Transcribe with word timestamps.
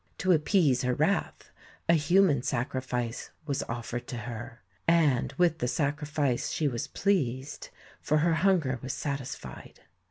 To 0.17 0.31
appease 0.31 0.81
her 0.81 0.95
wrath, 0.95 1.51
a 1.87 1.93
human 1.93 2.41
sacrifice 2.41 3.29
was 3.45 3.61
offered 3.69 4.07
to 4.07 4.17
her, 4.17 4.63
and 4.87 5.31
with 5.33 5.59
the 5.59 5.67
sacrifice 5.67 6.49
she 6.49 6.67
was 6.67 6.87
pleased, 6.87 7.69
for 8.01 8.17
her 8.17 8.33
hunger 8.33 8.79
was 8.81 8.93
satisfied. 8.93 9.81